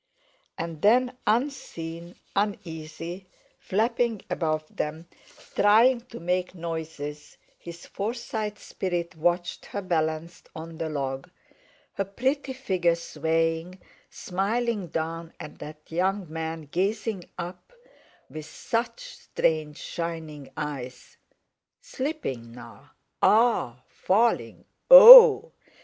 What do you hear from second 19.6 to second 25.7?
shining eyes, slipping now—a—ah! falling, o—oh!